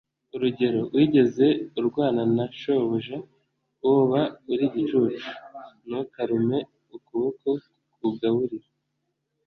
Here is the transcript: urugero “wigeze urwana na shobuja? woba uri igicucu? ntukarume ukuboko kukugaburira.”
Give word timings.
urugero 0.35 0.81
“wigeze 0.95 1.45
urwana 1.79 2.21
na 2.35 2.45
shobuja? 2.59 3.17
woba 3.83 4.21
uri 4.51 4.65
igicucu? 4.69 5.29
ntukarume 5.85 6.59
ukuboko 6.95 7.49
kukugaburira.” 7.91 8.67